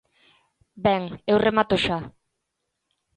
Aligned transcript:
Ben, 0.85 1.03
eu 1.31 1.37
remato 1.47 1.75
xa. 1.85 1.97